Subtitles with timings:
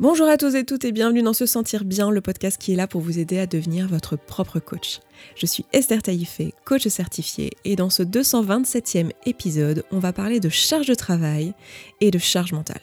[0.00, 2.76] Bonjour à tous et toutes et bienvenue dans Se Sentir Bien, le podcast qui est
[2.76, 5.00] là pour vous aider à devenir votre propre coach.
[5.34, 10.48] Je suis Esther Taïfé, coach certifiée, et dans ce 227e épisode, on va parler de
[10.48, 11.52] charge de travail
[12.00, 12.80] et de charge mentale.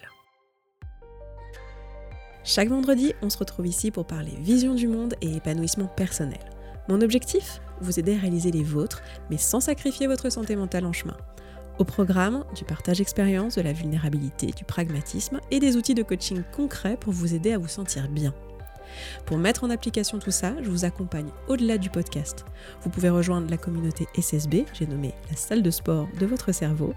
[2.44, 6.52] Chaque vendredi, on se retrouve ici pour parler vision du monde et épanouissement personnel.
[6.90, 7.62] Mon objectif?
[7.80, 11.16] Vous aider à réaliser les vôtres, mais sans sacrifier votre santé mentale en chemin.
[11.78, 16.42] Au programme, du partage d'expérience, de la vulnérabilité, du pragmatisme et des outils de coaching
[16.56, 18.34] concrets pour vous aider à vous sentir bien.
[19.26, 22.46] Pour mettre en application tout ça, je vous accompagne au-delà du podcast.
[22.82, 26.94] Vous pouvez rejoindre la communauté SSB, j'ai nommé la salle de sport de votre cerveau,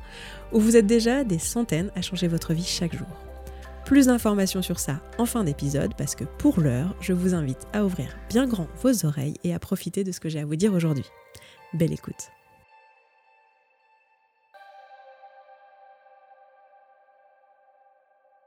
[0.53, 3.09] où vous êtes déjà des centaines à changer votre vie chaque jour.
[3.85, 7.85] Plus d'informations sur ça en fin d'épisode parce que pour l'heure, je vous invite à
[7.85, 10.75] ouvrir bien grand vos oreilles et à profiter de ce que j'ai à vous dire
[10.75, 11.07] aujourd'hui.
[11.73, 12.38] Belle écoute.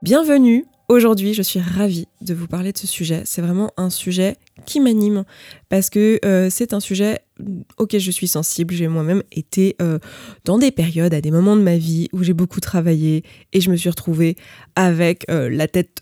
[0.02, 3.22] Bienvenue Aujourd'hui, je suis ravie de vous parler de ce sujet.
[3.26, 5.26] C'est vraiment un sujet qui m'anime
[5.70, 7.20] parce que euh, c'est un sujet
[7.78, 8.74] auquel je suis sensible.
[8.74, 10.00] J'ai moi-même été euh,
[10.46, 13.70] dans des périodes, à des moments de ma vie où j'ai beaucoup travaillé et je
[13.70, 14.36] me suis retrouvée
[14.76, 16.02] avec euh, la tête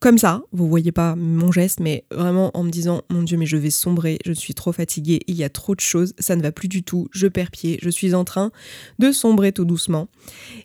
[0.00, 0.42] comme ça.
[0.52, 3.70] Vous voyez pas mon geste, mais vraiment en me disant mon Dieu, mais je vais
[3.70, 6.68] sombrer, je suis trop fatiguée, il y a trop de choses, ça ne va plus
[6.68, 8.50] du tout, je perds pied, je suis en train
[8.98, 10.08] de sombrer tout doucement.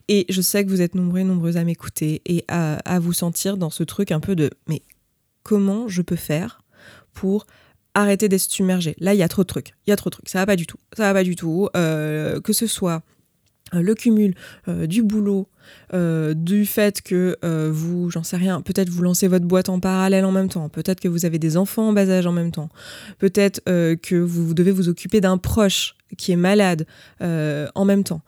[0.08, 3.70] Et je sais que vous êtes nombreux nombreuses à m'écouter et à vous sentir dans
[3.70, 4.82] ce truc un peu de mais
[5.44, 6.62] comment je peux faire
[7.14, 7.46] pour
[7.94, 9.74] arrêter d'être submergé Là, il y a trop de trucs.
[9.86, 10.30] Il y a trop de trucs.
[10.30, 10.78] Ça va pas du tout.
[10.96, 11.70] Ça va pas du tout.
[11.76, 13.04] Euh, que ce soit
[13.74, 14.36] euh, le cumul
[14.68, 15.48] euh, du boulot,
[15.94, 17.38] du fait que
[17.70, 21.00] vous, j'en sais rien, peut-être vous lancez votre boîte en parallèle en même temps, peut-être
[21.00, 22.70] que vous avez des enfants en bas âge en même temps,
[23.20, 26.86] peut-être que vous devez vous occuper d'un proche qui est malade
[27.22, 28.22] en même temps.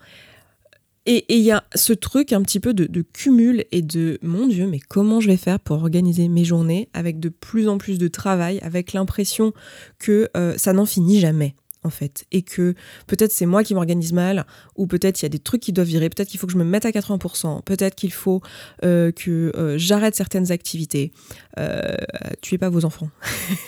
[1.06, 4.68] Et il y a ce truc un petit peu de, cumul et de mon Dieu,
[4.68, 8.08] mais comment je vais faire pour organiser mes journées avec de plus en plus de
[8.08, 9.54] travail, avec l'impression
[10.00, 12.26] que euh, ça n'en finit jamais en fait.
[12.32, 12.76] Et que
[13.08, 14.46] peut-être c'est moi qui m'organise mal,
[14.76, 16.58] ou peut-être il y a des trucs qui doivent virer, peut-être qu'il faut que je
[16.58, 18.42] me mette à 80%, peut-être qu'il faut
[18.84, 21.12] euh, que euh, j'arrête certaines activités.
[21.60, 21.96] Euh,
[22.42, 23.10] tuez pas vos enfants.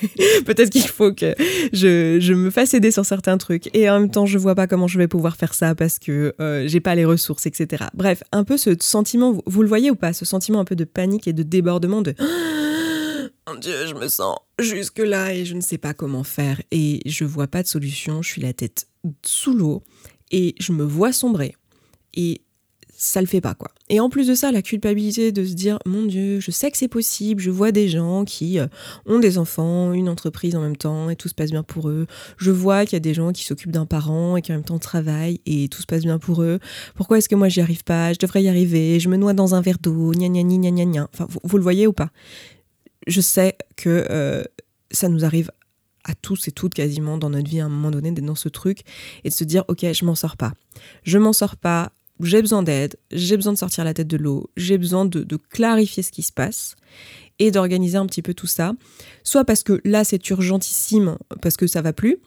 [0.46, 1.36] peut-être qu'il faut que
[1.72, 3.70] je, me fasse aider sur certains trucs.
[3.76, 6.34] Et en même temps, je vois pas comment je vais pouvoir faire ça parce que
[6.42, 7.86] euh, j'ai pas les ressources, etc.
[7.94, 10.84] Bref, un peu ce sentiment, vous le voyez ou pas, ce sentiment un peu de
[10.84, 12.16] panique et de débordement de...
[13.48, 17.26] Mon Dieu, je me sens jusque-là et je ne sais pas comment faire et je
[17.26, 18.88] vois pas de solution, je suis la tête
[19.24, 19.84] sous l'eau
[20.32, 21.56] et je me vois sombrer
[22.16, 22.42] et
[22.98, 23.70] ça le fait pas quoi.
[23.90, 26.78] Et en plus de ça, la culpabilité de se dire mon dieu, je sais que
[26.78, 28.66] c'est possible, je vois des gens qui euh,
[29.06, 32.08] ont des enfants, une entreprise en même temps et tout se passe bien pour eux.
[32.38, 34.64] Je vois qu'il y a des gens qui s'occupent d'un parent et qui en même
[34.64, 36.58] temps travaillent et tout se passe bien pour eux.
[36.96, 38.12] Pourquoi est-ce que moi j'y arrive pas?
[38.12, 40.86] Je devrais y arriver, je me noie dans un verre d'eau, gna gna gna gna
[40.86, 41.10] gna.
[41.14, 42.10] Enfin, vous le voyez ou pas?
[43.08, 44.44] Je sais que euh,
[44.92, 45.52] ça nous arrive
[46.04, 48.50] à tous et toutes quasiment dans notre vie à un moment donné d'être dans ce
[48.50, 48.82] truc
[49.24, 50.54] et de se dire ok je m'en sors pas.
[51.04, 54.50] Je m'en sors pas j'ai besoin d'aide j'ai besoin de sortir la tête de l'eau
[54.56, 56.76] j'ai besoin de, de, clarifier ce qui se passe
[57.40, 58.74] et d'organiser un petit peu tout ça.
[59.24, 62.18] Soit parce que là c'est urgentissime parce que ça va plus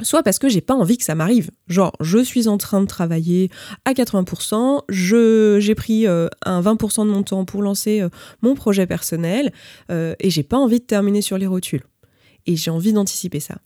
[0.00, 1.50] soit parce que j'ai pas envie que ça m'arrive.
[1.68, 3.50] Genre, je suis en train de travailler
[3.84, 8.08] à 80%, je, j'ai pris euh, un 20% de mon temps pour lancer euh,
[8.40, 9.52] mon projet personnel
[9.90, 11.84] euh, et j'ai pas envie de terminer sur les rotules.
[12.46, 13.58] Et j'ai envie d'anticiper ça.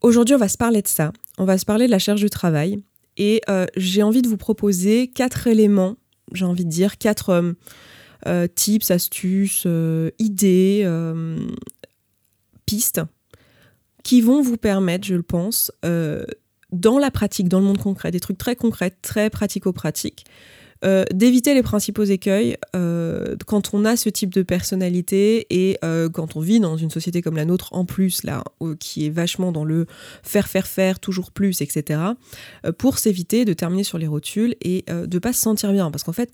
[0.00, 1.12] Aujourd'hui, on va se parler de ça.
[1.38, 2.82] On va se parler de la charge du travail
[3.16, 3.42] et
[3.76, 5.96] j'ai envie de vous proposer quatre éléments,
[6.32, 7.54] j'ai envie de dire quatre
[8.56, 9.68] tips, astuces,
[10.18, 10.84] idées,
[12.66, 13.00] pistes
[14.04, 16.24] qui vont vous permettre, je le pense, euh,
[16.70, 20.24] dans la pratique, dans le monde concret, des trucs très concrets, très pratico-pratiques,
[20.84, 25.78] euh, d'éviter les principaux écueils euh, quand on a ce type de personnalité et
[26.12, 28.44] quand on vit dans une société comme la nôtre en plus là
[28.78, 29.86] qui est vachement dans le
[30.22, 32.00] faire faire faire toujours plus etc
[32.76, 35.90] pour s'éviter de terminer sur les rotules et de pas se sentir bien.
[35.90, 36.30] Parce qu'en fait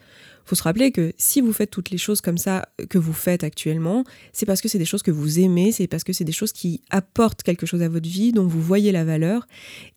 [0.50, 3.44] faut se rappeler que si vous faites toutes les choses comme ça que vous faites
[3.44, 4.02] actuellement,
[4.32, 6.50] c'est parce que c'est des choses que vous aimez, c'est parce que c'est des choses
[6.50, 9.46] qui apportent quelque chose à votre vie, dont vous voyez la valeur.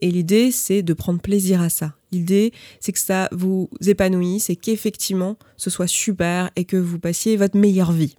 [0.02, 1.96] Et l'idée, c'est de prendre plaisir à ça.
[2.12, 7.36] L'idée, c'est que ça vous épanouisse et qu'effectivement, ce soit super et que vous passiez
[7.36, 8.16] votre meilleure vie.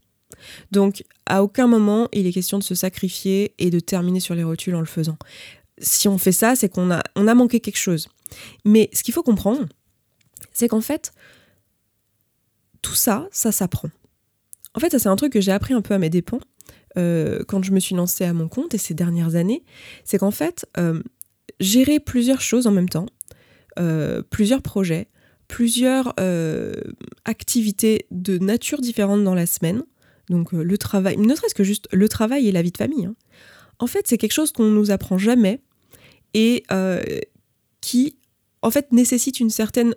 [0.73, 4.43] Donc, à aucun moment, il est question de se sacrifier et de terminer sur les
[4.43, 5.19] rotules en le faisant.
[5.79, 8.09] Si on fait ça, c'est qu'on a, on a manqué quelque chose.
[8.65, 9.67] Mais ce qu'il faut comprendre,
[10.53, 11.13] c'est qu'en fait,
[12.85, 13.89] tout ça, ça s'apprend.
[14.75, 16.41] En fait, ça c'est un truc que j'ai appris un peu à mes dépens
[16.97, 19.65] euh, quand je me suis lancée à mon compte et ces dernières années,
[20.05, 21.03] c'est qu'en fait, euh,
[21.59, 23.07] gérer plusieurs choses en même temps,
[23.79, 25.09] euh, plusieurs projets,
[25.49, 26.15] plusieurs
[27.25, 29.83] activités de nature différente dans la semaine,
[30.31, 33.15] donc le travail, ne serait-ce que juste le travail et la vie de famille, hein,
[33.79, 35.61] en fait, c'est quelque chose qu'on ne nous apprend jamais
[36.33, 36.65] et
[37.81, 38.17] qui,
[38.63, 39.95] en fait, nécessite une certaine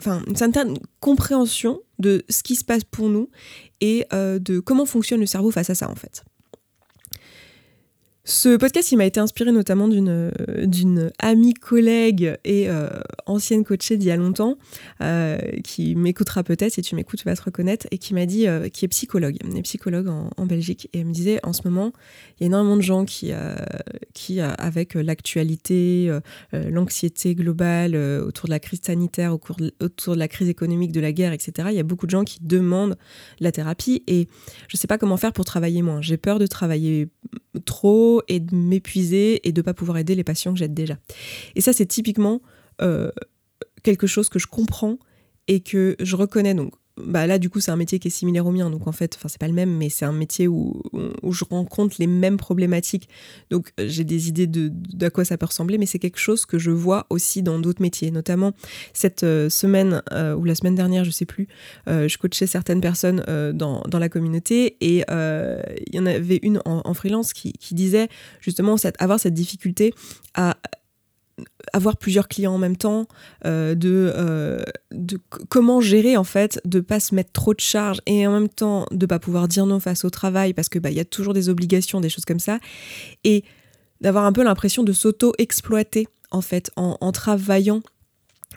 [0.00, 3.30] enfin, une certaine compréhension de ce qui se passe pour nous
[3.80, 6.24] et euh, de comment fonctionne le cerveau face à ça en fait.
[8.30, 10.30] Ce podcast, il m'a été inspiré notamment d'une
[10.62, 12.90] d'une amie collègue et euh,
[13.24, 14.58] ancienne coachée d'il y a longtemps,
[15.00, 18.46] euh, qui m'écoutera peut-être, si tu m'écoutes, tu vas te reconnaître, et qui m'a dit,
[18.46, 21.54] euh, qui est psychologue, elle est psychologue en, en, Belgique, et elle me disait, en
[21.54, 21.94] ce moment,
[22.38, 23.32] il y a énormément de gens qui,
[24.12, 26.12] qui avec l'actualité,
[26.52, 31.32] l'anxiété globale autour de la crise sanitaire, autour de la crise économique, de la guerre,
[31.32, 32.98] etc., il y a beaucoup de gens qui demandent
[33.40, 34.28] la thérapie, et
[34.68, 36.02] je ne sais pas comment faire pour travailler moins.
[36.02, 37.08] J'ai peur de travailler
[37.58, 40.98] trop et de m'épuiser et de pas pouvoir aider les patients que j'aide déjà.
[41.54, 42.40] Et ça, c'est typiquement
[42.80, 43.10] euh,
[43.82, 44.98] quelque chose que je comprends
[45.46, 46.54] et que je reconnais.
[46.54, 46.72] Donc,
[47.04, 48.70] bah là du coup c'est un métier qui est similaire au mien.
[48.70, 50.82] Donc en fait enfin c'est pas le même mais c'est un métier où,
[51.22, 53.08] où, je rencontre les mêmes problématiques.
[53.50, 56.46] Donc euh, j'ai des idées de, de, quoi ça peut ressembler mais c'est quelque chose
[56.46, 58.10] que je vois aussi dans d'autres métiers.
[58.10, 58.52] Notamment
[58.92, 61.48] cette euh, semaine euh, ou la semaine dernière je sais plus
[61.86, 63.24] je coachais certaines personnes
[63.54, 68.08] dans, dans, la communauté et il y en avait une en, freelance qui, qui, disait
[68.40, 69.94] justement avoir cette difficulté
[70.34, 70.56] à
[71.72, 73.06] avoir plusieurs clients en même temps,
[73.44, 74.58] euh, de, euh,
[75.48, 78.86] comment gérer en fait, de pas se mettre trop de charges et en même temps
[78.90, 81.48] de pas pouvoir dire non face au travail parce que bah y a toujours des
[81.48, 82.58] obligations, des choses comme ça,
[83.24, 83.44] et
[84.00, 87.80] d'avoir un peu l'impression de s'auto-exploiter en fait en travaillant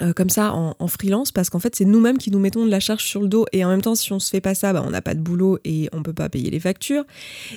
[0.01, 2.80] euh, comme ça en, freelance parce qu'en fait c'est nous-mêmes qui nous mettons de la
[2.80, 3.45] charge sur le dos.
[3.51, 5.19] Et en même temps si on se fait pas ça bah, on n'a pas de
[5.19, 7.03] boulot et on peut pas payer les factures.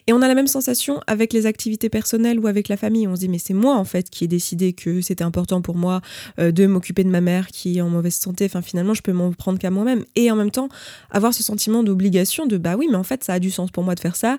[0.07, 3.09] Et on a la même sensation avec les activités personnelles ou avec la famille.
[3.09, 5.77] On se dit mais c'est moi en fait qui ai décidé que c'était important pour
[5.77, 6.01] moi
[6.39, 8.45] euh, de m'occuper de ma mère qui est en mauvaise santé.
[8.45, 10.05] Enfin finalement je peux m'en prendre qu'à moi-même.
[10.15, 10.69] Et en même temps
[11.11, 13.85] avoir ce sentiment d'obligation de bah oui mais en fait ça a du sens pour
[13.85, 14.39] moi de faire ça.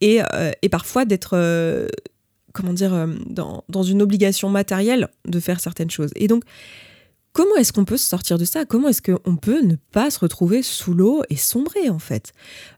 [0.00, 1.38] Et, euh, parfois d'être
[2.52, 6.10] comment dire dans une obligation matérielle de faire certaines choses.
[6.16, 6.44] Et donc
[7.36, 8.64] Comment est-ce qu'on peut se sortir de ça?
[8.64, 12.32] Comment est-ce qu'on peut ne pas se retrouver sous l'eau et sombrer en fait?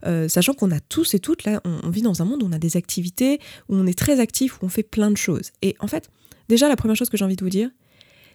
[0.05, 2.51] Euh, Sachant qu'on a tous et toutes, là, on, vit dans un monde où on
[2.51, 3.39] a des activités,
[3.69, 5.53] où on est très actif, où on fait plein de choses.
[5.63, 6.11] Et en fait,
[6.49, 7.71] déjà la première chose que j'ai envie de vous dire,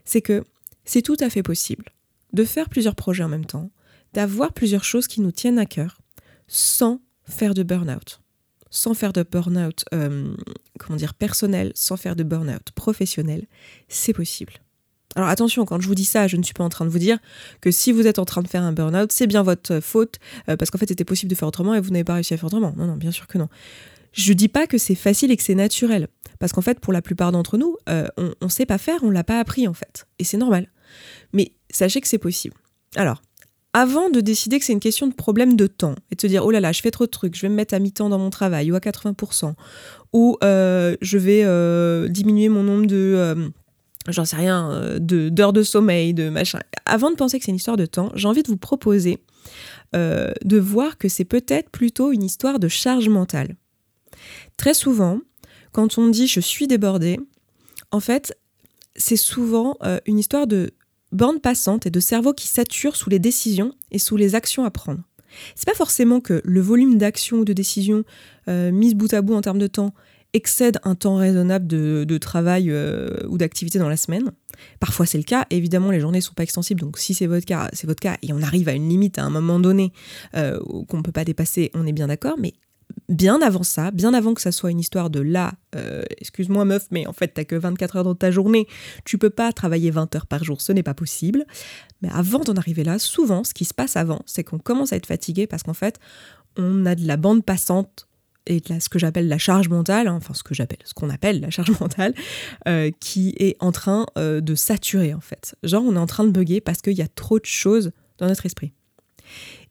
[0.06, 0.46] c'est que
[0.86, 1.90] c'est tout à fait possible
[2.32, 3.70] de faire plusieurs projets en même temps,
[4.14, 6.00] d'avoir plusieurs choses qui nous tiennent à cœur,
[6.48, 8.22] sans faire de burn-out
[8.76, 10.36] sans faire de burn-out, euh,
[10.80, 13.46] comment dire, personnel, sans faire de burn-out professionnel,
[13.88, 14.63] c'est possible.
[15.16, 17.00] Alors attention, quand je vous dis ça, je ne suis pas en train de vous
[17.00, 17.20] dire
[17.62, 20.20] que si vous êtes en train de faire un burn-out, c'est bien votre faute,
[20.50, 22.38] euh, parce qu'en fait c'était possible de faire autrement et vous n'avez pas réussi à
[22.38, 22.74] faire autrement.
[22.78, 23.48] Non, non, bien sûr que non.
[24.12, 26.08] Je dis pas que c'est facile et que c'est naturel,
[26.40, 29.10] parce qu'en fait pour la plupart d'entre nous, euh, on ne sait pas faire, on
[29.10, 30.68] l'a pas appris en fait, et c'est normal.
[31.32, 32.56] Mais sachez que c'est possible.
[32.96, 33.22] Alors,
[33.74, 36.46] avant de décider que c'est une question de problème de temps et de se dire
[36.46, 38.20] oh là là je fais trop de trucs, je vais me mettre à mi-temps dans
[38.20, 39.54] mon travail ou à 80%,
[40.14, 43.52] ou euh, je vais diminuer mon nombre de
[44.08, 46.60] j'en sais rien, euh, d'heures de, sommeil, de machin.
[46.86, 49.20] Avant de penser que c'est une histoire de temps, j'ai envie de vous proposer
[49.96, 53.56] euh, de voir que c'est peut-être plutôt une histoire de charge mentale.
[54.58, 55.20] Très souvent,
[55.72, 57.20] quand on dit je suis débordé,
[57.92, 58.38] en fait,
[58.96, 60.72] c'est souvent euh, une histoire de
[61.12, 64.72] bande passante et de cerveau qui sature sous les décisions et sous les actions à
[64.72, 65.02] prendre.
[65.56, 68.04] C'est pas forcément que le volume d'actions ou de décisions
[68.48, 69.96] mises bout à bout en termes de temps
[70.34, 74.32] excède un temps raisonnable de, travail euh, ou d'activité dans la semaine.
[74.80, 77.46] Parfois c'est le cas, évidemment les journées ne sont pas extensibles, donc si c'est votre
[77.46, 79.94] cas, c'est votre cas, et on arrive à une limite à un moment donné
[80.36, 82.54] euh, qu'on ne peut pas dépasser, on est bien d'accord, mais
[83.10, 86.88] bien avant ça, bien avant que ça soit une histoire de là, euh, excuse-moi meuf,
[86.92, 88.68] mais en fait t'as que 24 heures dans ta journée,
[89.06, 91.46] tu peux pas travailler 20 heures par jour, ce n'est pas possible.
[92.02, 94.98] Mais avant d'en arriver là, souvent ce qui se passe avant, c'est qu'on commence à
[94.98, 96.00] être fatigué parce qu'en fait,
[96.58, 98.08] on a de la bande passante
[98.48, 101.10] et de ce que j'appelle la charge mentale, hein, enfin ce que j'appelle, ce qu'on
[101.10, 102.14] appelle la charge mentale,
[102.68, 105.56] euh, qui est en train euh, de saturer en fait.
[105.64, 108.28] Genre on est en train de bugger parce qu'il y a trop de choses dans
[108.28, 108.74] notre esprit.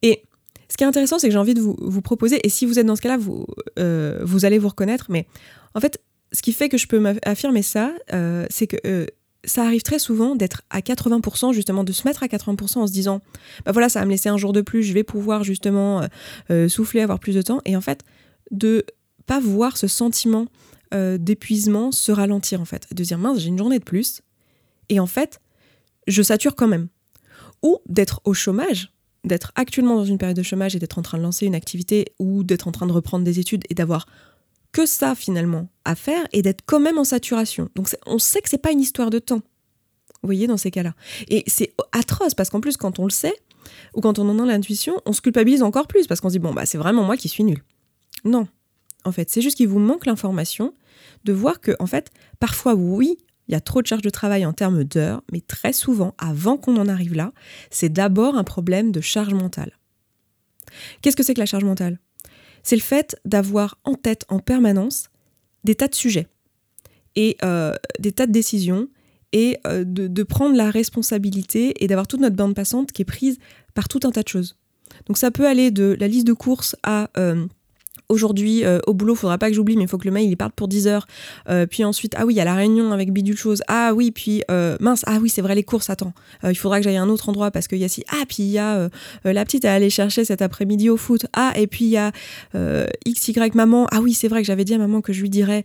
[0.02, 0.24] Et
[0.68, 2.78] ce qui est intéressant, c'est que j'ai envie de vous, vous, proposer, et si vous
[2.78, 3.46] êtes dans ce cas-là, vous,
[3.78, 5.26] euh, vous allez vous reconnaître, mais
[5.74, 6.00] en fait,
[6.32, 7.92] ce qui fait que je peux affirmer ça,
[8.48, 9.06] c'est que
[9.44, 12.92] ça arrive très souvent d'être à 80%, justement, de se mettre à 80% en se
[12.92, 13.20] disant,
[13.66, 16.08] bah voilà, ça va me laisser un jour de plus, je vais pouvoir justement
[16.68, 17.60] souffler, avoir plus de temps.
[17.66, 18.02] Et en fait,
[18.52, 18.84] de
[19.26, 20.46] pas voir ce sentiment
[20.94, 24.20] euh, d'épuisement se ralentir en fait, de dire mince j'ai une journée de plus
[24.88, 25.40] et en fait
[26.06, 26.88] je sature quand même.
[27.62, 28.92] Ou d'être au chômage,
[29.24, 32.06] d'être actuellement dans une période de chômage et d'être en train de lancer une activité
[32.18, 34.06] ou d'être en train de reprendre des études et d'avoir
[34.72, 37.68] que ça finalement à faire et d'être quand même en saturation.
[37.74, 39.42] Donc on sait que c'est pas une histoire de temps.
[40.22, 40.94] Vous voyez dans ces cas-là.
[41.28, 43.34] Et c'est atroce parce qu'en plus quand on le sait,
[43.94, 46.38] ou quand on en a l'intuition, on se culpabilise encore plus parce qu'on se dit
[46.38, 47.62] bon bah c'est vraiment moi qui suis nul.
[48.24, 48.46] Non,
[49.04, 50.74] en fait, c'est juste qu'il vous manque l'information
[51.24, 54.46] de voir que en fait, parfois oui, il y a trop de charge de travail
[54.46, 57.32] en termes d'heures, mais très souvent, avant qu'on en arrive là,
[57.70, 59.78] c'est d'abord un problème de charge mentale.
[61.00, 61.98] Qu'est-ce que c'est que la charge mentale?
[62.62, 65.10] C'est le fait d'avoir en tête en permanence
[65.64, 66.28] des tas de sujets
[67.16, 68.88] et euh, des tas de décisions
[69.32, 73.38] et euh, de, prendre la responsabilité et d'avoir toute notre bande passante qui est prise
[73.74, 74.56] par tout un tas de choses.
[75.06, 77.46] Donc ça peut aller de la liste de courses à euh,
[78.12, 80.36] aujourd'hui euh, au boulot, faudra pas que j'oublie, mais il faut que le mail il
[80.36, 81.06] parte pour 10 heures.
[81.48, 83.62] Euh, puis ensuite, ah oui, il y a la réunion avec bidule chose.
[83.68, 85.90] Ah oui, puis euh, mince, ah oui, c'est vrai les courses.
[85.90, 86.12] Attends,
[86.44, 88.04] il faudra que j'aille à un autre endroit parce qu'il y a si.
[88.08, 88.88] Ah puis il y a
[89.24, 91.26] la petite à aller chercher cet après-midi au foot.
[91.32, 92.12] Ah et puis il y a
[93.06, 93.86] x y maman.
[93.90, 95.64] Ah oui, c'est vrai que j'avais dit à maman que je lui dirais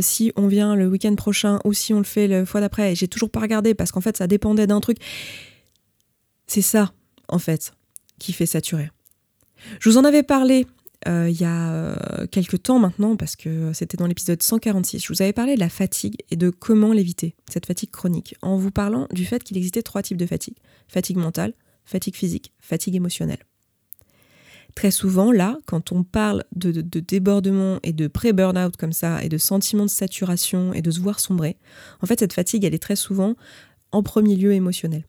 [0.00, 2.94] si on vient le week-end prochain ou si on le fait le fois d'après.
[2.94, 4.98] J'ai toujours pas regardé parce qu'en fait ça dépendait d'un truc.
[6.46, 6.92] C'est ça
[7.28, 7.72] en fait
[8.18, 8.90] qui fait saturer.
[9.80, 10.66] Je vous en avais parlé
[11.06, 15.12] euh, il y a euh, quelques temps maintenant, parce que c'était dans l'épisode 146, je
[15.12, 18.72] vous avais parlé de la fatigue et de comment l'éviter, cette fatigue chronique, en vous
[18.72, 20.56] parlant du fait qu'il existait trois types de fatigue.
[20.88, 23.44] Fatigue mentale, fatigue physique, fatigue émotionnelle.
[24.74, 29.28] Très souvent, là, quand on parle de, de débordement et de pré-burnout comme ça, et
[29.28, 31.56] de sentiment de saturation et de se voir sombrer,
[32.02, 33.34] en fait, cette fatigue, elle est très souvent
[33.92, 35.04] en premier lieu émotionnelle.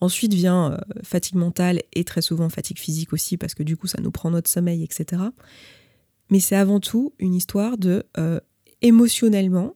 [0.00, 3.86] Ensuite vient euh, fatigue mentale et très souvent fatigue physique aussi, parce que du coup,
[3.86, 5.22] ça nous prend notre sommeil, etc.
[6.30, 8.40] Mais c'est avant tout une histoire de euh,
[8.82, 9.74] émotionnellement,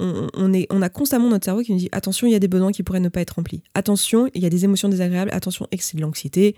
[0.00, 2.48] on, est, on a constamment notre cerveau qui nous dit attention, il y a des
[2.48, 3.62] besoins qui pourraient ne pas être remplis.
[3.74, 5.30] Attention, il y a des émotions désagréables.
[5.32, 6.56] Attention, c'est de l'anxiété,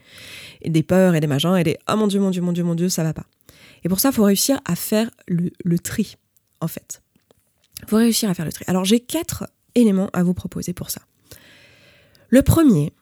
[0.61, 2.65] et des peurs, et des machins, et des oh mon dieu, mon dieu, mon dieu,
[2.65, 3.25] mon dieu, ça va pas.
[3.83, 6.17] Et pour ça, il faut réussir à faire le, le tri,
[6.61, 7.03] en fait.
[7.83, 8.65] Il faut réussir à faire le tri.
[8.69, 11.01] Alors, j'ai quatre éléments à vous proposer pour ça.
[12.29, 12.93] Le premier,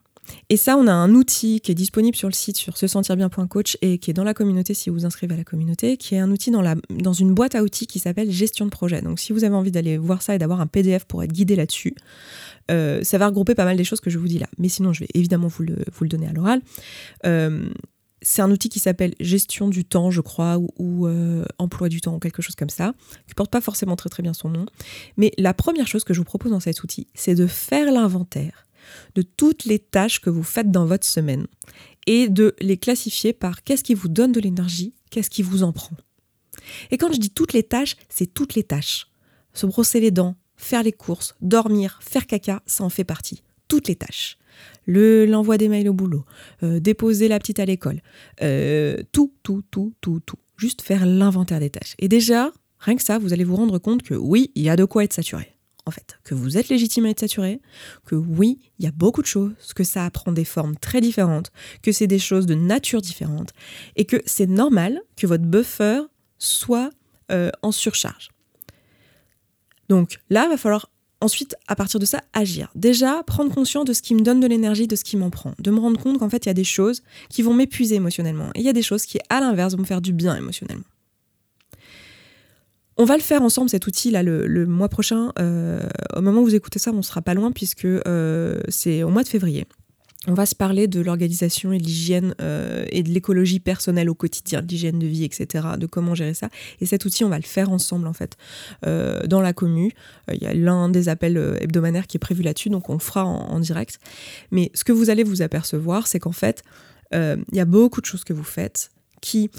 [0.50, 3.16] et ça, on a un outil qui est disponible sur le site sur se sentir
[3.16, 6.14] bien.coach et qui est dans la communauté si vous vous inscrivez à la communauté, qui
[6.14, 9.02] est un outil dans, la, dans une boîte à outils qui s'appelle gestion de projet.
[9.02, 11.56] Donc si vous avez envie d'aller voir ça et d'avoir un PDF pour être guidé
[11.56, 11.94] là-dessus,
[12.70, 14.48] euh, ça va regrouper pas mal des choses que je vous dis là.
[14.58, 16.60] Mais sinon, je vais évidemment vous le, vous le donner à l'oral.
[17.26, 17.70] Euh,
[18.20, 22.16] c'est un outil qui s'appelle gestion du temps, je crois, ou, euh, emploi du temps,
[22.16, 22.94] ou quelque chose comme ça,
[23.26, 24.66] qui porte pas forcément très très bien son nom.
[25.16, 28.66] Mais la première chose que je vous propose dans cet outil, c'est de faire l'inventaire
[29.14, 31.46] de toutes les tâches que vous faites dans votre semaine
[32.06, 35.72] et de les classifier par qu'est-ce qui vous donne de l'énergie, qu'est-ce qui vous en
[35.72, 35.96] prend.
[36.90, 39.08] Et quand je dis toutes les tâches, c'est toutes les tâches.
[39.52, 43.42] Se brosser les dents, faire les courses, dormir, faire caca, ça en fait partie.
[43.68, 44.38] Toutes les tâches.
[44.86, 46.24] Le, l'envoi des mails au boulot,
[46.62, 48.00] euh, déposer la petite à l'école,
[48.42, 50.38] euh, tout, tout, tout, tout, tout.
[50.56, 51.94] Juste faire l'inventaire des tâches.
[51.98, 54.76] Et déjà, rien que ça, vous allez vous rendre compte que oui, il y a
[54.76, 55.57] de quoi être saturé
[55.88, 57.60] en fait, que vous êtes légitime à être saturé,
[58.06, 61.50] que oui, il y a beaucoup de choses, que ça prend des formes très différentes,
[61.82, 63.52] que c'est des choses de nature différente,
[63.96, 66.02] et que c'est normal que votre buffer
[66.38, 66.90] soit
[67.32, 68.28] euh, en surcharge.
[69.88, 70.90] Donc là, il va falloir
[71.20, 72.70] ensuite, à partir de ça, agir.
[72.74, 75.54] Déjà, prendre conscience de ce qui me donne de l'énergie, de ce qui m'en prend.
[75.58, 78.50] De me rendre compte qu'en fait, il y a des choses qui vont m'épuiser émotionnellement.
[78.54, 80.84] Et il y a des choses qui, à l'inverse, vont me faire du bien émotionnellement.
[83.00, 85.32] On va le faire ensemble cet outil là le, mois prochain.
[85.38, 85.80] Euh,
[86.16, 89.22] au moment où vous écoutez ça, on sera pas loin puisque euh, c'est au mois
[89.22, 89.66] de février.
[90.26, 94.16] On va se parler de l'organisation et de l'hygiène euh, et de l'écologie personnelle au
[94.16, 96.48] quotidien, l'hygiène de vie, etc., de comment gérer ça.
[96.80, 98.36] Et cet outil, on va le faire ensemble en fait
[98.82, 99.92] dans la commu.
[100.32, 103.24] Il y a l'un des appels hebdomadaires qui est prévu là-dessus, donc on le fera
[103.24, 104.00] en, direct.
[104.50, 106.64] Mais ce que vous allez vous apercevoir, c'est qu'en fait,
[107.12, 108.90] il y a beaucoup de choses que vous faites
[109.20, 109.50] qui,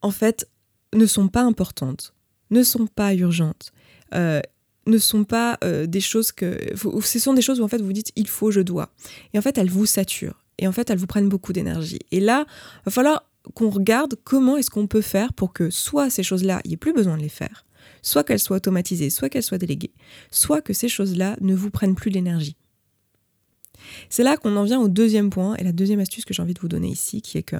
[0.00, 0.48] en fait,
[0.94, 2.14] ne sont pas importantes
[2.52, 3.72] ne sont pas urgentes,
[4.14, 4.40] euh,
[4.86, 6.58] ne sont pas euh, des choses que...
[7.02, 8.90] Ce sont des choses où en fait vous dites il faut, je dois.
[9.32, 10.44] Et en fait elles vous saturent.
[10.58, 12.00] Et en fait elles vous prennent beaucoup d'énergie.
[12.12, 16.10] Et là, il va falloir qu'on regarde comment est-ce qu'on peut faire pour que soit
[16.10, 17.64] ces choses-là, il n'y ait plus besoin de les faire,
[18.02, 19.92] soit qu'elles soient automatisées, soit qu'elles soient déléguées,
[20.30, 22.56] soit que ces choses-là ne vous prennent plus l'énergie.
[24.10, 26.54] C'est là qu'on en vient au deuxième point et la deuxième astuce que j'ai envie
[26.54, 27.56] de vous donner ici, qui est que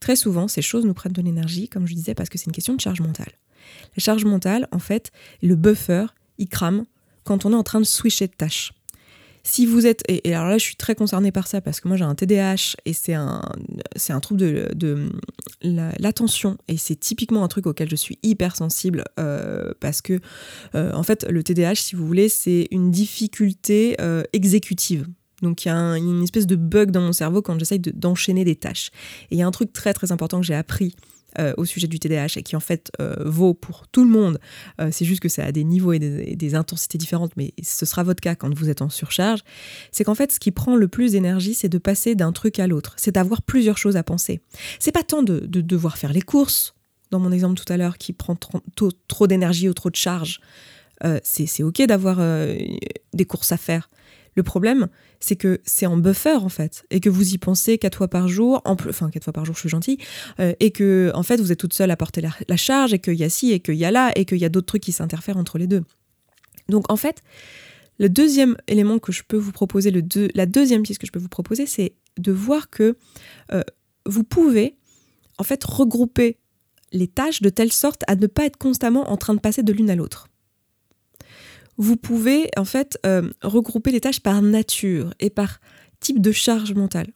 [0.00, 2.52] très souvent, ces choses nous prennent de l'énergie, comme je disais, parce que c'est une
[2.52, 3.32] question de charge mentale.
[3.96, 6.06] La charge mentale, en fait, le buffer,
[6.38, 6.84] il crame
[7.24, 8.72] quand on est en train de switcher de tâches.
[9.48, 11.96] Si vous êtes, et, alors là je suis très concernée par ça parce que moi
[11.96, 13.42] j'ai un TDAH et c'est un,
[13.94, 15.08] c'est un trouble de, de
[15.62, 20.18] l'attention et c'est typiquement un truc auquel je suis hyper sensible euh, parce que
[20.74, 25.06] euh, en fait le TDAH si vous voulez c'est une difficulté euh, exécutive.
[25.42, 28.56] Donc il y a une espèce de bug dans mon cerveau quand j'essaye d'enchaîner des
[28.56, 28.90] tâches.
[29.30, 30.96] Et il y a un truc très très important que j'ai appris
[31.38, 34.38] euh, au sujet du TDAH et qui en fait euh, vaut pour tout le monde.
[34.80, 38.02] Euh, c'est juste que ça a des niveaux et des, intensités différentes, mais ce sera
[38.02, 39.40] votre cas quand vous êtes en surcharge.
[39.92, 42.66] C'est qu'en fait, ce qui prend le plus d'énergie, c'est de passer d'un truc à
[42.66, 42.94] l'autre.
[42.96, 44.40] C'est d'avoir plusieurs choses à penser.
[44.78, 46.74] C'est pas tant de, devoir faire les courses,
[47.10, 50.40] dans mon exemple tout à l'heure, qui prend trop, trop d'énergie ou trop de charge.
[51.22, 52.18] c'est ok d'avoir
[53.12, 53.90] des courses à faire.
[54.36, 54.88] Le problème,
[55.20, 58.28] c'est que c'est en buffer en fait, et que vous y pensez quatre fois par
[58.28, 59.98] jour, enfin quatre fois par jour, je suis gentille,
[60.40, 63.14] euh, et que en fait vous êtes toute seule à porter la, charge, et qu'il
[63.14, 64.92] y a ci, et qu'il y a là, et qu'il y a d'autres trucs qui
[64.92, 65.82] s'interfèrent entre les deux.
[66.68, 67.22] Donc en fait,
[67.98, 70.02] le deuxième élément que je peux vous proposer, le
[70.34, 72.96] la deuxième piste que je peux vous proposer, c'est de voir que
[73.52, 73.62] euh,
[74.04, 74.76] vous pouvez
[75.38, 76.38] en fait regrouper
[76.92, 79.72] les tâches de telle sorte à ne pas être constamment en train de passer de
[79.72, 80.28] l'une à l'autre
[81.78, 85.60] vous pouvez en fait euh, regrouper les tâches par nature et par
[86.00, 87.08] type de charge mentale.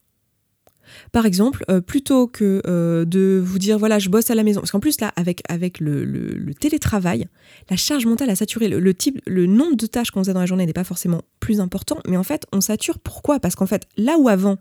[1.12, 4.60] Par exemple, euh, plutôt que euh, de vous dire voilà, je bosse à la maison,
[4.60, 5.42] parce qu'en plus là, avec,
[5.80, 7.28] le, télétravail,
[7.68, 8.68] la charge mentale a saturé.
[8.68, 11.60] Le, type, le nombre de tâches qu'on faisait dans la journée n'est pas forcément plus
[11.60, 12.98] important, mais en fait, on sature.
[12.98, 13.40] Pourquoi?
[13.40, 14.58] Parce qu'en fait, là où avant,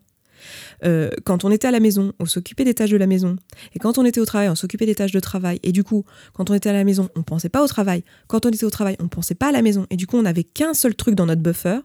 [0.84, 3.36] euh, quand on était à la maison, on s'occupait des tâches de la maison.
[3.74, 5.60] Et quand on était au travail, on s'occupait des tâches de travail.
[5.64, 8.04] Et du coup, quand on était à la maison, on pensait pas au travail.
[8.28, 9.86] Quand on était au travail, on pensait pas à la maison.
[9.90, 11.80] Et du coup, on n'avait qu'un seul truc dans notre buffer.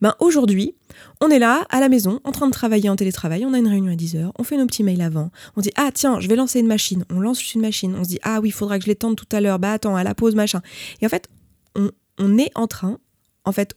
[0.00, 0.74] Ben aujourd'hui,
[1.20, 3.44] on est là, à la maison, en train de travailler en télétravail.
[3.46, 4.32] On a une réunion à 10h.
[4.38, 5.30] On fait nos petits mails avant.
[5.56, 7.04] On dit, ah tiens, je vais lancer une machine.
[7.10, 7.94] On lance une machine.
[7.96, 9.58] On se dit, ah oui, il faudra que je l'étende tout à l'heure.
[9.58, 10.60] Bah attends, à la pause, machin.
[11.00, 11.28] Et en fait,
[11.76, 12.98] on, on est en train,
[13.44, 13.76] en fait,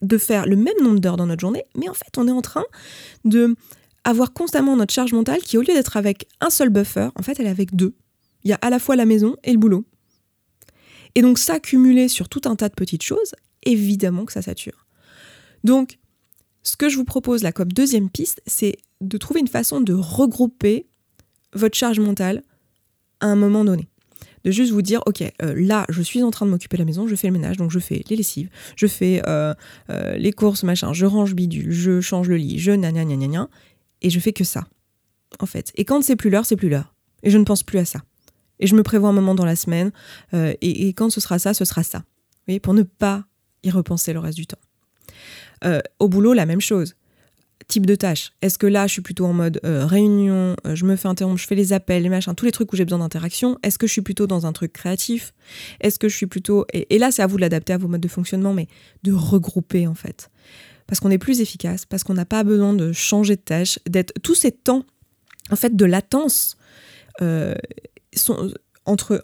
[0.00, 2.42] de faire le même nombre d'heures dans notre journée, mais en fait, on est en
[2.42, 2.64] train
[3.24, 3.54] de
[4.04, 7.38] avoir constamment notre charge mentale qui, au lieu d'être avec un seul buffer, en fait,
[7.38, 7.94] elle est avec deux.
[8.44, 9.84] Il y a à la fois la maison et le boulot.
[11.14, 14.86] Et donc, ça cumulé sur tout un tas de petites choses, évidemment que ça sature.
[15.62, 15.98] Donc,
[16.64, 19.92] ce que je vous propose là comme deuxième piste, c'est de trouver une façon de
[19.92, 20.88] regrouper
[21.52, 22.42] votre charge mentale
[23.20, 23.91] à un moment donné
[24.44, 26.86] de juste vous dire, ok, euh, là, je suis en train de m'occuper de la
[26.86, 29.54] maison, je fais le ménage, donc je fais les lessives, je fais euh,
[29.90, 33.48] euh, les courses, machin, je range bidule, je change le lit, je gna gna gna
[34.00, 34.66] et je fais que ça,
[35.38, 35.72] en fait.
[35.76, 36.94] Et quand c'est plus l'heure, c'est plus l'heure.
[37.22, 38.02] Et je ne pense plus à ça.
[38.58, 39.92] Et je me prévois un moment dans la semaine,
[40.32, 42.04] et, quand ce sera ça, ce sera ça.
[42.48, 43.24] Vous pour ne pas
[43.62, 44.58] y repenser le reste du temps.
[45.98, 46.94] au boulot, la même chose
[47.68, 48.32] type de tâche.
[48.42, 51.40] Est-ce que là, je suis plutôt en mode euh, réunion, euh, je me fais interrompre,
[51.40, 53.86] je fais les appels, les machins, tous les trucs où j'ai besoin d'interaction Est-ce que
[53.86, 55.32] je suis plutôt dans un truc créatif?
[55.80, 56.66] Est-ce que je suis plutôt...
[56.72, 58.68] Et, là, c'est à vous de l'adapter à vos modes de fonctionnement, mais
[59.02, 60.30] de regrouper en fait.
[60.86, 64.12] Parce qu'on est plus efficace, parce qu'on n'a pas besoin de changer de tâche, d'être...
[64.22, 64.84] Tous ces temps,
[65.50, 66.56] en fait, de latence,
[67.20, 67.54] euh,
[68.84, 69.22] entre,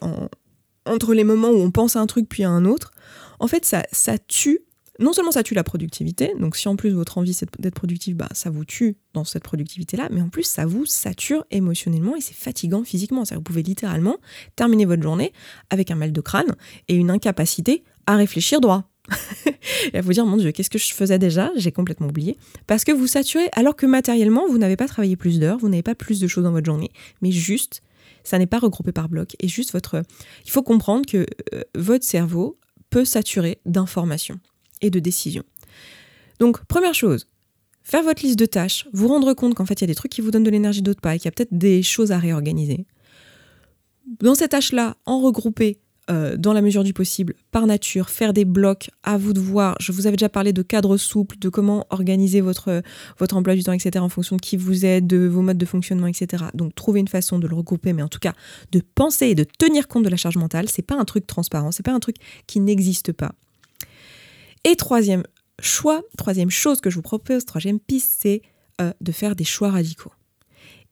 [0.85, 2.91] entre les moments où on pense à un truc puis à un autre,
[3.39, 4.59] en fait, ça, ça tue
[4.99, 8.15] non seulement ça tue la productivité, donc si en plus votre envie c'est d'être productif,
[8.15, 12.21] bah, ça vous tue dans cette productivité-là, mais en plus ça vous sature émotionnellement et
[12.21, 13.23] c'est fatigant physiquement.
[13.23, 14.17] vous pouvez littéralement
[14.55, 15.33] terminer votre journée
[15.69, 16.55] avec un mal de crâne
[16.87, 18.89] et une incapacité à réfléchir droit.
[19.93, 21.51] et à vous dire, mon Dieu, qu'est-ce que je faisais déjà?
[21.55, 22.37] J'ai complètement oublié.
[22.67, 25.83] Parce que vous saturez, alors que matériellement, vous n'avez pas travaillé plus d'heures, vous n'avez
[25.83, 27.81] pas plus de choses dans votre journée, mais juste,
[28.23, 29.35] ça n'est pas regroupé par bloc.
[29.39, 30.03] Et juste votre.
[30.45, 32.59] Il faut comprendre que euh, votre cerveau
[32.89, 34.39] peut saturer d'informations
[34.81, 35.43] et de décision.
[36.39, 37.27] Donc, première chose,
[37.83, 40.11] faire votre liste de tâches, vous rendre compte qu'en fait, il y a des trucs
[40.11, 42.17] qui vous donnent de l'énergie, d'autres pas, et qu'il y a peut-être des choses à
[42.17, 42.85] réorganiser.
[44.21, 48.45] Dans ces tâches-là, en regrouper euh, dans la mesure du possible, par nature, faire des
[48.45, 49.75] blocs, à vous de voir.
[49.79, 52.81] Je vous avais déjà parlé de cadre souple, de comment organiser votre,
[53.19, 55.65] votre emploi du temps, etc., en fonction de qui vous êtes, de vos modes de
[55.67, 56.45] fonctionnement, etc.
[56.55, 58.33] Donc, trouver une façon de le regrouper, mais en tout cas,
[58.71, 60.67] de penser et de tenir compte de la charge mentale.
[60.67, 62.15] C'est pas un truc transparent, c'est pas un truc
[62.47, 63.33] qui n'existe pas.
[64.63, 65.23] Et troisième
[65.61, 68.41] choix, troisième chose que je vous propose, troisième piste, c'est
[68.81, 70.13] euh, de faire des choix radicaux.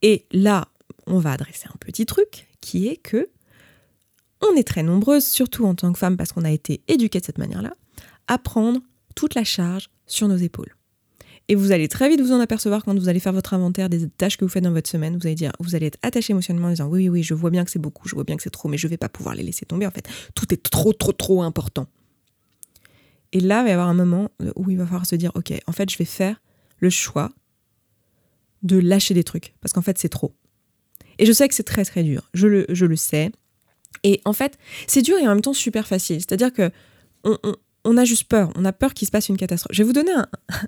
[0.02, 0.68] Et là,
[1.06, 3.30] on va adresser un petit truc qui est que
[4.42, 7.26] on est très nombreuses, surtout en tant que femme, parce qu'on a été éduquées de
[7.26, 7.74] cette manière-là,
[8.28, 8.82] à prendre
[9.16, 10.76] toute la charge sur nos épaules.
[11.50, 14.10] Et vous allez très vite vous en apercevoir quand vous allez faire votre inventaire des
[14.10, 15.18] tâches que vous faites dans votre semaine.
[15.18, 17.50] Vous allez dire, vous allez être attaché émotionnellement en disant oui, oui, oui, je vois
[17.50, 19.08] bien que c'est beaucoup, je vois bien que c'est trop, mais je ne vais pas
[19.08, 19.88] pouvoir les laisser tomber.
[19.88, 21.88] En fait, tout est trop, trop, trop important.
[23.38, 25.54] Et là, il va y avoir un moment où il va falloir se dire, OK,
[25.68, 26.42] en fait, je vais faire
[26.80, 27.30] le choix
[28.64, 30.34] de lâcher des trucs, parce qu'en fait, c'est trop.
[31.20, 32.32] Et je sais que c'est très, très dur.
[32.34, 33.32] Je le, sais.
[34.02, 36.20] Et en fait, c'est dur et en même temps super facile.
[36.20, 36.72] C'est-à-dire que
[37.98, 39.74] a juste peur, on a peur qu'il se passe une catastrophe.
[39.74, 40.12] Je vais vous donner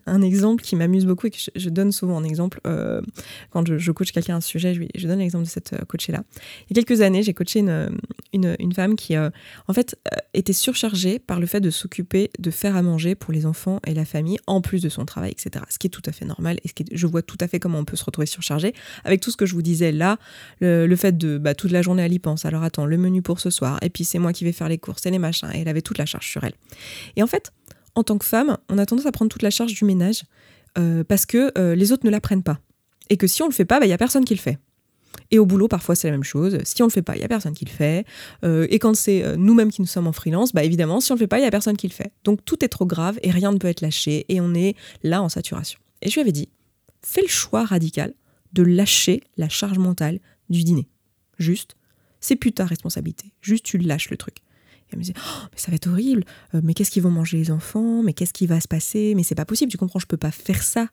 [0.06, 3.02] un, exemple qui m'amuse beaucoup et que je, donne souvent en exemple euh,
[3.52, 6.24] quand je, coach quelqu'un à un sujet, je, je donne l'exemple de cette euh, coachée-là.
[6.70, 9.30] Il y a quelques années, j'ai coaché une, femme qui, euh,
[9.68, 9.98] en fait,
[10.34, 13.94] était surchargée par le fait de s'occuper de faire à manger pour les enfants et
[13.94, 15.66] la famille, en plus de son travail, etc.
[15.70, 17.80] Ce qui est tout à fait normal et ce je vois tout à fait comment
[17.80, 20.18] on peut se retrouver surchargé avec tout ce que je vous disais là,
[20.62, 22.46] le, fait de bah, toute la journée elle y pense.
[22.46, 24.78] Alors attends, le menu pour ce soir, et puis c'est moi qui vais faire les
[24.78, 26.54] courses et les machins, et elle avait toute la charge sur elle.
[27.16, 27.52] Et en fait,
[27.96, 30.24] en tant que femme, on a tendance à prendre toute la charge du ménage
[30.78, 32.60] euh, parce que euh, les autres ne la prennent pas.
[33.10, 34.58] Et que si on le fait pas, il bah, n'y a personne qui le fait.
[35.32, 36.58] Et au boulot, parfois, c'est la même chose.
[36.64, 38.06] Si on le fait pas, il n'y a personne qui le fait.
[38.44, 41.20] Euh, et quand c'est nous-mêmes qui nous sommes en freelance, bah évidemment, si on le
[41.20, 42.14] fait pas, il n'y a personne qui le fait.
[42.24, 45.22] Donc tout est trop grave et rien ne peut être lâché et on est là
[45.22, 45.80] en saturation.
[46.02, 46.50] Et je lui avais dit,
[47.02, 48.14] fais le choix radical
[48.54, 50.20] de lâcher la charge mentale
[50.50, 50.88] du dîner.
[51.38, 51.76] Juste,
[52.20, 53.34] c'est plus ta responsabilité.
[53.42, 54.38] Juste, tu lâches le truc
[54.92, 56.24] elle me disait oh, mais ça va être horrible,
[56.54, 59.24] euh, mais qu'est-ce qu'ils vont manger les enfants, mais qu'est-ce qui va se passer, mais
[59.24, 60.88] c'est pas possible, tu comprends, je peux pas faire ça.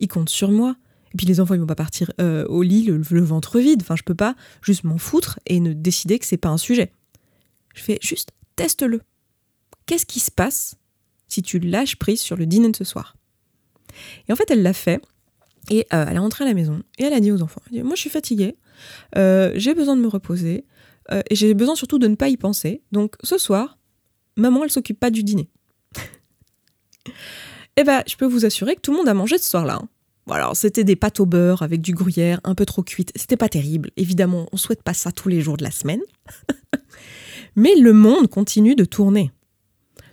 [0.00, 0.76] Ils comptent sur moi.
[1.12, 3.80] Et puis les enfants, ils vont pas partir euh, au lit le, ventre vide.
[3.82, 6.92] Enfin, je peux pas juste m'en foutre et ne décider que c'est pas un sujet.
[7.74, 9.00] Je fais juste teste-le.
[9.86, 10.76] Qu'est-ce qui se passe
[11.28, 13.16] si tu lâches prise sur le dîner de ce soir?
[14.28, 15.00] Et en fait, elle l'a fait.
[15.70, 17.94] Et euh, elle est rentrée à la maison et elle a dit aux enfants Moi,
[17.94, 18.56] je suis fatiguée,
[19.14, 20.64] j'ai besoin de me reposer.
[21.12, 22.82] Euh, et j'ai besoin surtout de ne pas y penser.
[22.92, 23.78] Donc ce soir,
[24.36, 25.48] maman, elle s'occupe pas du dîner.
[27.76, 29.80] eh ben, je peux vous assurer que tout le monde a mangé ce soir-là.
[29.82, 29.88] Hein.
[30.28, 33.12] Alors, c'était des pâtes au beurre avec du gruyère un peu trop cuite.
[33.14, 33.90] C'était pas terrible.
[33.96, 36.00] Évidemment, on souhaite pas ça tous les jours de la semaine.
[37.56, 39.30] Mais le monde continue de tourner.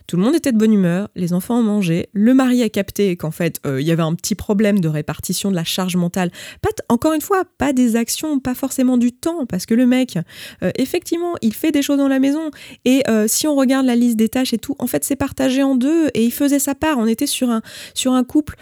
[0.06, 3.16] Tout le monde était de bonne humeur, les enfants ont mangé, le mari a capté
[3.16, 6.30] qu'en fait euh, il y avait un petit problème de répartition de la charge mentale.
[6.60, 10.18] Pas encore une fois, pas des actions, pas forcément du temps, parce que le mec,
[10.62, 12.50] euh, effectivement, il fait des choses dans la maison
[12.84, 15.62] et euh, si on regarde la liste des tâches et tout, en fait c'est partagé
[15.62, 16.98] en deux et il faisait sa part.
[16.98, 17.62] On était sur un,
[17.94, 18.56] sur un couple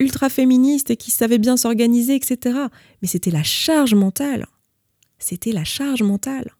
[0.00, 2.56] ultra féministe et qui savait bien s'organiser, etc.
[3.02, 4.46] Mais c'était la charge mentale.
[5.18, 6.52] C'était la charge mentale.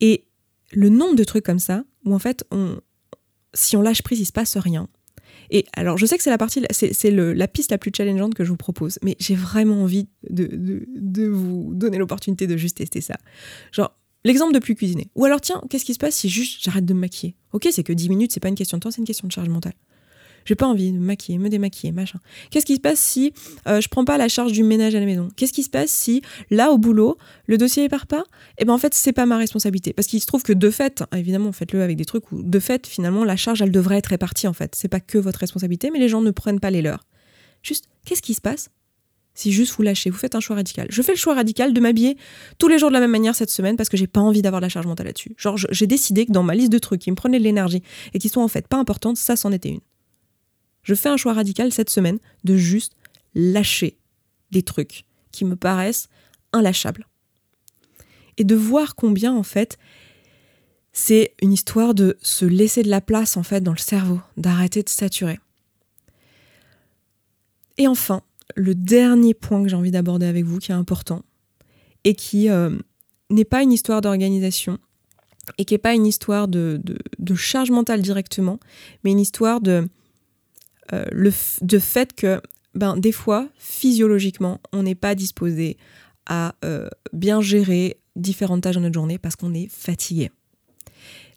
[0.00, 0.24] Et
[0.72, 2.44] le nombre de trucs comme ça, où en fait,
[3.54, 4.88] si on lâche prise, il se passe rien.
[5.50, 8.44] Et alors, je sais que c'est la partie, c'est la piste la plus challengeante que
[8.44, 10.48] je vous propose, mais j'ai vraiment envie de,
[10.86, 13.16] de, vous donner l'opportunité de juste tester ça.
[13.72, 15.10] Genre, l'exemple de plus cuisiner.
[15.16, 17.36] Ou alors, tiens, qu'est-ce qui se passe si juste j'arrête de me maquiller?
[17.52, 19.32] Ok, c'est que 10 minutes, c'est pas une question de temps, c'est une question de
[19.32, 19.74] charge mentale.
[20.44, 22.18] J'ai pas envie de me maquiller, me démaquiller, machin.
[22.50, 23.32] Qu'est-ce qui se passe si
[23.66, 25.28] euh, je prends pas la charge du ménage à la maison?
[25.36, 28.20] Qu'est-ce qui se passe si là au boulot le dossier part pas?
[28.58, 30.70] Et eh ben en fait c'est pas ma responsabilité parce qu'il se trouve que de
[30.70, 34.08] fait, évidemment faites-le avec des trucs où de fait finalement la charge elle devrait être
[34.08, 34.74] répartie en fait.
[34.74, 37.04] C'est pas que votre responsabilité, mais les gens ne prennent pas les leurs.
[37.62, 38.70] Juste qu'est-ce qui se passe
[39.34, 40.86] si juste vous lâchez, vous faites un choix radical.
[40.90, 42.16] Je fais le choix radical de m'habiller
[42.58, 44.60] tous les jours de la même manière cette semaine parce que j'ai pas envie d'avoir
[44.60, 45.34] la charge mentale là-dessus.
[45.38, 48.18] Genre, j'ai décidé que dans ma liste de trucs qui me prenaient de l'énergie et
[48.18, 49.80] qui sont en fait pas importantes, ça c'en était une.
[50.90, 52.96] Je fais un choix radical cette semaine de juste
[53.36, 53.96] lâcher
[54.50, 56.08] des trucs qui me paraissent
[56.52, 57.06] inlâchables.
[58.38, 59.78] Et de voir combien, en fait,
[60.92, 64.82] c'est une histoire de se laisser de la place, en fait, dans le cerveau, d'arrêter
[64.82, 65.38] de saturer.
[67.78, 68.22] Et enfin,
[68.56, 71.22] le dernier point que j'ai envie d'aborder avec vous, qui est important,
[72.02, 72.76] et qui euh,
[73.30, 74.80] n'est pas une histoire d'organisation,
[75.56, 76.82] et qui n'est pas une histoire de,
[77.16, 78.58] de, charge mentale directement,
[79.04, 79.88] mais une histoire de
[80.92, 82.40] euh, le de fait que
[82.74, 85.76] ben, des fois, physiologiquement, on n'est pas disposé
[86.26, 90.30] à euh, bien gérer différentes tâches dans notre journée parce qu'on est fatigué.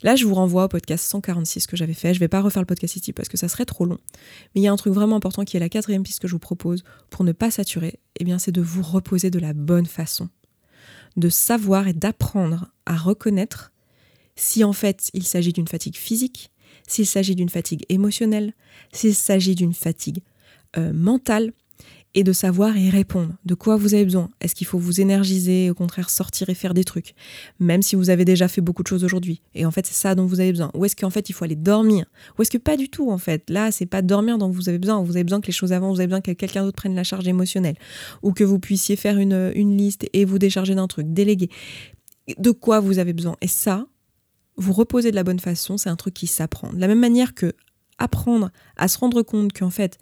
[0.04, 2.14] Là, je vous renvoie au podcast 146 que j'avais fait.
[2.14, 3.98] Je ne vais pas refaire le podcast ici parce que ça serait trop long.
[4.54, 6.34] Mais il y a un truc vraiment important qui est la quatrième piste que je
[6.34, 8.00] vous propose pour ne pas saturer.
[8.20, 10.30] Eh bien, c'est de vous reposer de la bonne façon.
[11.16, 13.72] De savoir et d'apprendre à reconnaître
[14.36, 16.52] si en fait il s'agit d'une fatigue physique,
[16.88, 18.54] s'il s'agit d'une fatigue émotionnelle,
[18.92, 20.20] s'il s'agit d'une fatigue
[20.78, 21.52] euh, mentale,
[22.16, 23.34] et de savoir y répondre.
[23.46, 24.30] De quoi vous avez besoin?
[24.40, 27.16] Est-ce qu'il faut vous énergiser, au contraire sortir et faire des trucs?
[27.60, 29.42] Même si vous avez déjà fait beaucoup de choses aujourd'hui.
[29.56, 30.70] Et en fait, c'est ça dont vous avez besoin.
[30.76, 32.06] Ou est-ce qu'en fait, il faut aller dormir?
[32.38, 33.50] Ou est-ce que pas du tout, en fait?
[33.50, 35.02] Là, c'est pas dormir dont vous avez besoin.
[35.02, 37.04] Vous avez besoin que les choses avancent, vous avez besoin que quelqu'un d'autre prenne la
[37.04, 37.78] charge émotionnelle.
[38.22, 41.50] Ou que vous puissiez faire une, une liste et vous décharger d'un truc, déléguer.
[42.38, 43.36] De quoi vous avez besoin?
[43.42, 43.88] Et ça,
[44.58, 46.72] vous reposer de la bonne façon, c'est un truc qui s'apprend.
[46.74, 47.54] De la même manière que
[47.98, 49.98] apprendre à se rendre compte qu'en fait,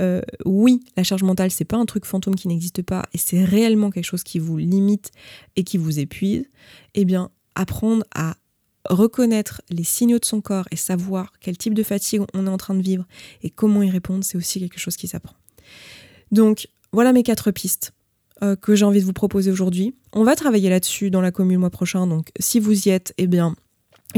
[0.00, 3.44] euh, oui, la charge mentale, c'est pas un truc fantôme qui n'existe pas et c'est
[3.44, 5.12] réellement quelque chose qui vous limite
[5.56, 6.44] et qui vous épuise,
[6.94, 8.36] eh bien, apprendre à
[8.88, 12.56] reconnaître les signaux de son corps et savoir quel type de fatigue on est en
[12.56, 13.04] train de vivre
[13.42, 15.36] et comment y répondre, c'est aussi quelque chose qui s'apprend.
[16.30, 17.92] Donc, voilà mes quatre pistes
[18.42, 19.94] euh, que j'ai envie de vous proposer aujourd'hui.
[20.12, 23.12] On va travailler là-dessus dans la commune le mois prochain, donc si vous y êtes,
[23.18, 23.56] eh bien,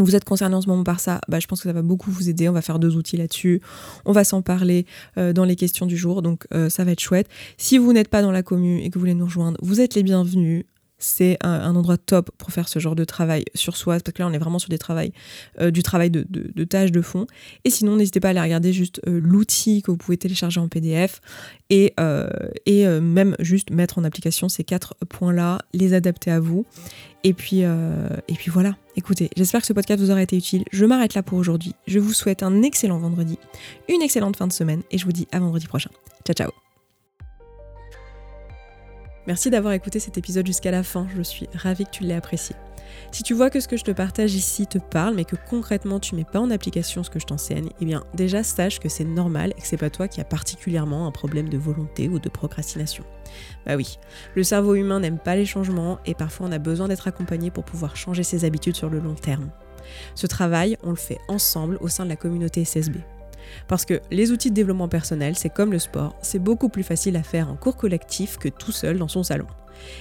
[0.01, 2.11] vous êtes concerné en ce moment par ça, bah, je pense que ça va beaucoup
[2.11, 2.49] vous aider.
[2.49, 3.61] On va faire deux outils là-dessus.
[4.05, 7.01] On va s'en parler euh, dans les questions du jour, donc euh, ça va être
[7.01, 7.29] chouette.
[7.57, 9.95] Si vous n'êtes pas dans la commune et que vous voulez nous rejoindre, vous êtes
[9.95, 10.65] les bienvenus
[10.99, 14.29] c'est un, endroit top pour faire ce genre de travail sur soi, parce que là
[14.29, 15.13] on est vraiment sur des travails,
[15.61, 17.27] euh, du travail de, tâches de fond.
[17.65, 20.69] Et sinon, n'hésitez pas à aller regarder juste euh, l'outil que vous pouvez télécharger en
[20.69, 21.21] PDF
[21.71, 22.29] et, euh,
[23.01, 26.67] même juste mettre en application ces quatre points-là, les adapter à vous.
[27.25, 30.65] Et puis, et puis voilà, écoutez, j'espère que ce podcast vous aura été utile.
[30.73, 31.75] Je m'arrête là pour aujourd'hui.
[31.87, 33.39] Je vous souhaite un excellent vendredi,
[33.89, 35.91] une excellente fin de semaine et je vous dis à vendredi prochain.
[36.25, 36.67] Ciao ciao
[39.29, 42.57] Merci d'avoir écouté cet épisode jusqu'à la fin, je suis ravie que tu l'aies apprécié.
[43.12, 46.01] Si tu vois que ce que je te partage ici te parle, mais que concrètement
[46.01, 49.05] tu mets pas en application ce que je t'enseigne, eh bien déjà sache que c'est
[49.05, 52.29] normal et que c'est pas toi qui as particulièrement un problème de volonté ou de
[52.31, 53.05] procrastination.
[53.67, 53.99] Bah oui,
[54.35, 57.64] le cerveau humain n'aime pas les changements et parfois on a besoin d'être accompagné pour
[57.64, 59.51] pouvoir changer ses habitudes sur le long terme.
[60.14, 62.97] Ce travail, on le fait ensemble au sein de la communauté SSB.
[63.67, 67.17] Parce que les outils de développement personnel, c'est comme le sport, c'est beaucoup plus facile
[67.17, 69.47] à faire en cours collectif que tout seul dans son salon.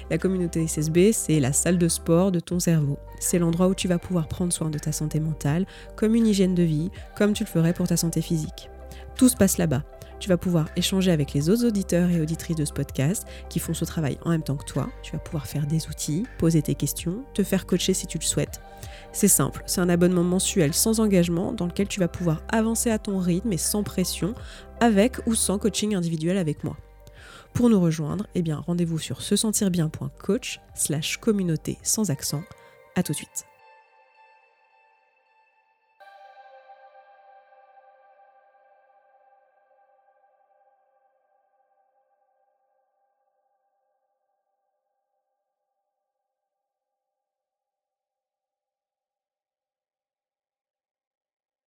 [0.09, 2.97] La communauté SSB, c'est la salle de sport de ton cerveau.
[3.19, 6.55] C'est l'endroit où tu vas pouvoir prendre soin de ta santé mentale, comme une hygiène
[6.55, 8.69] de vie, comme tu le ferais pour ta santé physique.
[9.17, 9.83] Tout se passe là-bas.
[10.19, 13.73] Tu vas pouvoir échanger avec les autres auditeurs et auditrices de ce podcast qui font
[13.73, 14.89] ce travail en même temps que toi.
[15.03, 18.23] Tu vas pouvoir faire des outils, poser tes questions, te faire coacher si tu le
[18.23, 18.61] souhaites.
[19.11, 22.99] C'est simple, c'est un abonnement mensuel sans engagement dans lequel tu vas pouvoir avancer à
[22.99, 24.33] ton rythme et sans pression,
[24.79, 26.77] avec ou sans coaching individuel avec moi.
[27.53, 32.43] Pour nous rejoindre, eh bien rendez-vous sur se sentir bien.coach slash communauté sans accent.
[32.95, 33.56] À tout de suite.